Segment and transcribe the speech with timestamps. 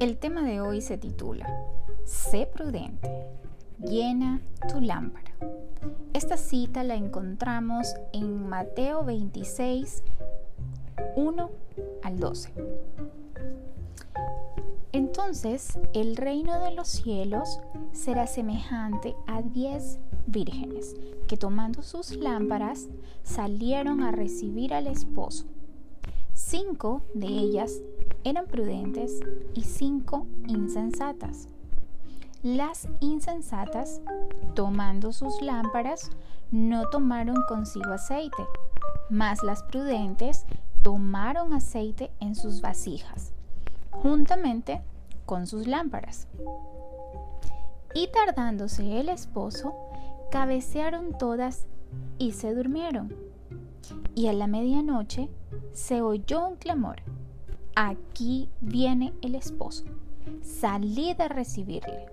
[0.00, 1.46] El tema de hoy se titula
[2.06, 3.10] Sé prudente,
[3.78, 5.30] llena tu lámpara.
[6.14, 10.02] Esta cita la encontramos en Mateo 26,
[11.16, 11.50] 1
[12.02, 12.50] al 12.
[14.92, 17.60] Entonces el reino de los cielos
[17.92, 20.96] será semejante a diez vírgenes
[21.28, 22.88] que tomando sus lámparas
[23.22, 25.44] salieron a recibir al esposo.
[26.32, 27.82] Cinco de ellas
[28.24, 29.20] eran prudentes
[29.54, 31.48] y cinco insensatas.
[32.42, 34.00] Las insensatas,
[34.54, 36.10] tomando sus lámparas,
[36.50, 38.44] no tomaron consigo aceite,
[39.10, 40.46] mas las prudentes
[40.82, 43.32] tomaron aceite en sus vasijas,
[43.90, 44.80] juntamente
[45.26, 46.28] con sus lámparas.
[47.94, 49.74] Y tardándose el esposo,
[50.30, 51.66] cabecearon todas
[52.18, 53.14] y se durmieron.
[54.14, 55.28] Y a la medianoche
[55.72, 57.02] se oyó un clamor.
[57.74, 59.84] Aquí viene el esposo.
[60.42, 62.06] Salid a recibirle.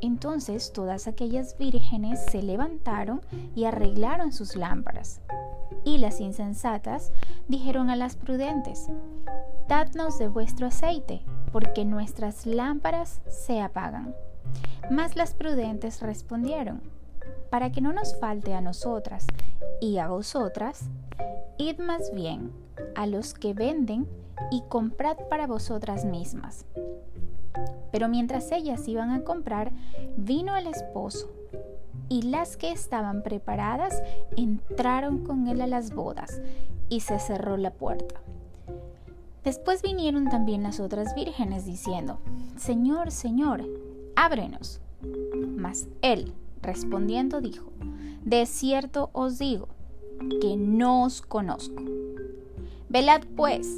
[0.00, 3.20] Entonces todas aquellas vírgenes se levantaron
[3.54, 5.20] y arreglaron sus lámparas.
[5.84, 7.12] Y las insensatas
[7.48, 8.88] dijeron a las prudentes,
[9.68, 14.14] Dadnos de vuestro aceite, porque nuestras lámparas se apagan.
[14.90, 16.82] Mas las prudentes respondieron,
[17.50, 19.26] para que no nos falte a nosotras
[19.80, 20.88] y a vosotras,
[21.56, 22.50] id más bien
[22.94, 24.06] a los que venden
[24.50, 26.64] y comprad para vosotras mismas.
[27.92, 29.72] Pero mientras ellas iban a comprar,
[30.16, 31.30] vino el esposo,
[32.08, 34.02] y las que estaban preparadas
[34.36, 36.40] entraron con él a las bodas,
[36.88, 38.20] y se cerró la puerta.
[39.44, 42.18] Después vinieron también las otras vírgenes diciendo,
[42.56, 43.64] Señor, Señor,
[44.14, 44.80] ábrenos.
[45.56, 47.72] Mas él, respondiendo, dijo,
[48.22, 49.68] De cierto os digo,
[50.42, 51.82] que no os conozco.
[52.90, 53.68] Velad pues,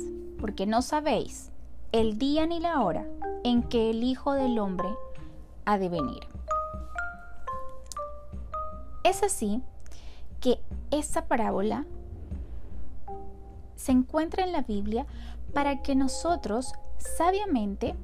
[0.40, 1.50] porque no sabéis
[1.92, 3.06] el día ni la hora
[3.44, 4.88] en que el Hijo del Hombre
[5.66, 6.26] ha de venir.
[9.04, 9.60] Es así
[10.40, 11.84] que esta parábola
[13.76, 15.04] se encuentra en la Biblia
[15.52, 17.94] para que nosotros sabiamente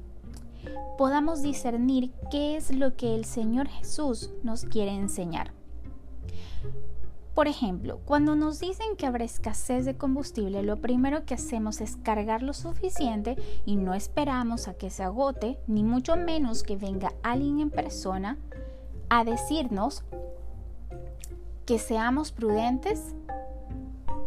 [0.95, 5.53] podamos discernir qué es lo que el Señor Jesús nos quiere enseñar.
[7.39, 11.95] Por ejemplo, cuando nos dicen que habrá escasez de combustible, lo primero que hacemos es
[11.95, 17.13] cargar lo suficiente y no esperamos a que se agote, ni mucho menos que venga
[17.23, 18.37] alguien en persona
[19.09, 20.03] a decirnos
[21.65, 23.15] que seamos prudentes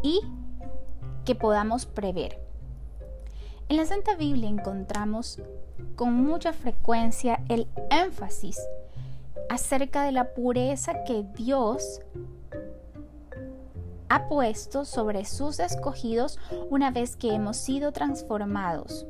[0.03, 0.23] y
[1.27, 2.39] que podamos prever.
[3.69, 5.39] En la Santa Biblia encontramos
[5.97, 8.59] con mucha frecuencia el énfasis
[9.51, 12.01] acerca de la pureza que Dios
[14.13, 19.07] ha puesto sobre sus escogidos una vez que hemos sido transformados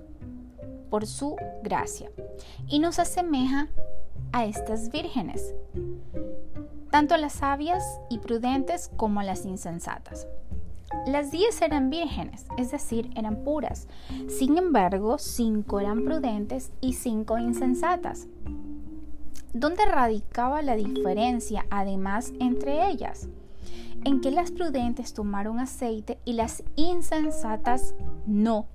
[0.91, 2.09] por su gracia
[2.69, 3.67] y nos asemeja
[4.31, 5.57] a estas vírgenes,
[6.93, 10.29] tanto las sabias y prudentes como las insensatas.
[11.09, 13.89] Las diez eran vírgenes, es decir, eran puras.
[14.29, 18.29] Sin embargo, cinco eran prudentes y cinco insensatas.
[19.53, 23.29] ¿Dónde radicaba la diferencia además entre ellas?
[24.05, 27.95] En que las prudentes tomaron aceite y las insensatas
[28.27, 28.67] no.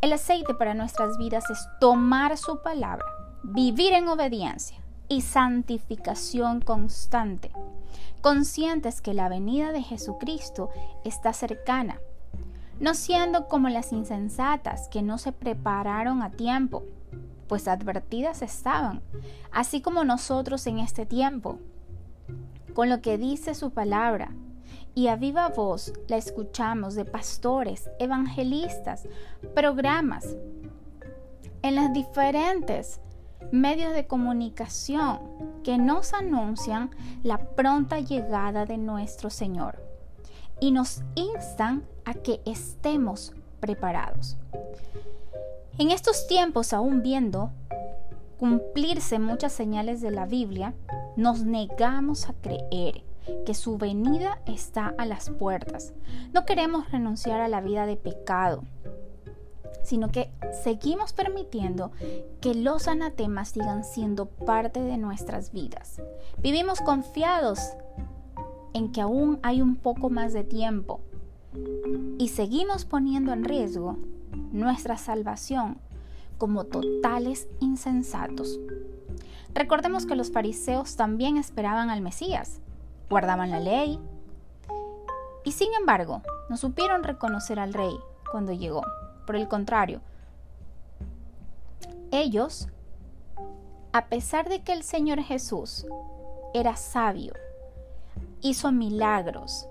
[0.00, 3.04] El aceite para nuestras vidas es tomar su palabra,
[3.42, 4.78] vivir en obediencia
[5.08, 7.50] y santificación constante
[8.26, 10.70] conscientes que la venida de Jesucristo
[11.04, 12.00] está cercana,
[12.80, 16.82] no siendo como las insensatas que no se prepararon a tiempo,
[17.46, 19.00] pues advertidas estaban,
[19.52, 21.60] así como nosotros en este tiempo,
[22.76, 24.34] con lo que dice su palabra,
[24.94, 29.08] y a viva voz la escuchamos de pastores, evangelistas,
[29.54, 30.36] programas,
[31.62, 33.00] en las diferentes
[33.50, 35.20] medios de comunicación
[35.64, 36.90] que nos anuncian
[37.22, 39.82] la pronta llegada de nuestro Señor
[40.60, 44.36] y nos instan a que estemos preparados.
[45.78, 47.52] En estos tiempos, aún viendo
[48.38, 50.74] cumplirse muchas señales de la Biblia,
[51.16, 53.04] nos negamos a creer
[53.44, 55.94] que su venida está a las puertas.
[56.32, 58.62] No queremos renunciar a la vida de pecado,
[59.82, 60.30] sino que
[60.64, 61.92] seguimos permitiendo
[62.40, 66.00] que los anatemas sigan siendo parte de nuestras vidas.
[66.38, 67.60] Vivimos confiados
[68.74, 71.00] en que aún hay un poco más de tiempo
[72.18, 73.96] y seguimos poniendo en riesgo
[74.52, 75.78] nuestra salvación
[76.38, 78.58] como totales insensatos.
[79.54, 82.60] Recordemos que los fariseos también esperaban al Mesías,
[83.08, 83.98] guardaban la ley
[85.44, 87.96] y sin embargo no supieron reconocer al rey
[88.30, 88.82] cuando llegó.
[89.26, 90.00] Por el contrario,
[92.12, 92.68] Ellos,
[93.92, 95.86] a pesar de que el Señor Jesús
[96.54, 97.32] era sabio,
[98.42, 99.66] hizo milagros,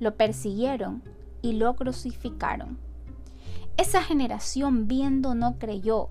[0.00, 1.02] lo persiguieron
[1.42, 2.78] y lo crucificaron.
[3.76, 6.08] Esa generación viendo no creyó.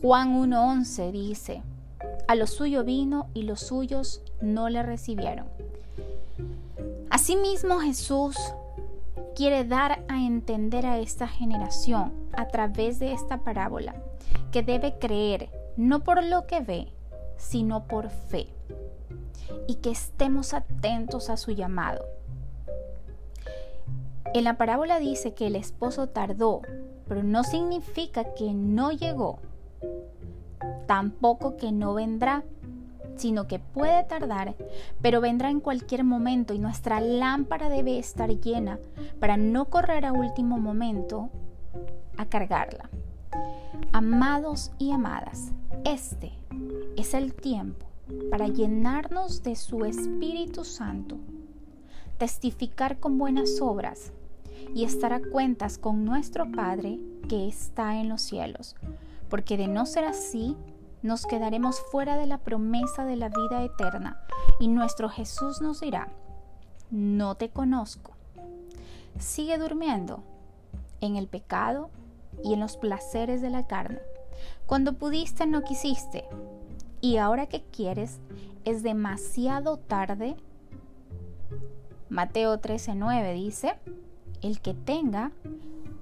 [0.00, 1.62] Juan 1.11 dice,
[2.28, 5.46] a lo suyo vino y los suyos no le recibieron.
[7.10, 8.36] Asimismo Jesús
[9.34, 13.96] quiere dar a entender a esta generación a través de esta parábola
[14.52, 16.88] que debe creer no por lo que ve,
[17.36, 18.48] sino por fe.
[19.66, 22.04] Y que estemos atentos a su llamado.
[24.34, 26.60] En la parábola dice que el esposo tardó,
[27.06, 29.38] pero no significa que no llegó,
[30.86, 32.44] tampoco que no vendrá,
[33.16, 34.54] sino que puede tardar,
[35.00, 38.78] pero vendrá en cualquier momento y nuestra lámpara debe estar llena
[39.18, 41.30] para no correr a último momento
[42.18, 42.90] a cargarla.
[43.92, 45.52] Amados y amadas,
[45.84, 46.32] este
[46.96, 47.86] es el tiempo
[48.30, 51.16] para llenarnos de su Espíritu Santo,
[52.18, 54.12] testificar con buenas obras
[54.74, 56.98] y estar a cuentas con nuestro Padre
[57.28, 58.76] que está en los cielos,
[59.28, 60.56] porque de no ser así,
[61.02, 64.20] nos quedaremos fuera de la promesa de la vida eterna
[64.58, 66.08] y nuestro Jesús nos dirá,
[66.90, 68.12] no te conozco.
[69.18, 70.22] Sigue durmiendo
[71.00, 71.90] en el pecado
[72.44, 74.00] y en los placeres de la carne.
[74.66, 76.24] Cuando pudiste no quisiste
[77.00, 78.20] y ahora que quieres
[78.64, 80.36] es demasiado tarde.
[82.08, 83.74] Mateo 13:9 dice,
[84.42, 85.32] el que tenga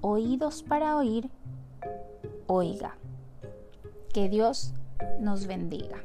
[0.01, 1.29] oídos para oír,
[2.47, 2.97] oiga.
[4.13, 4.73] Que Dios
[5.19, 6.03] nos bendiga.